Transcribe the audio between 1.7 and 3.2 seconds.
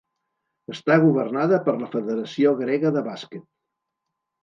la Federació Grega de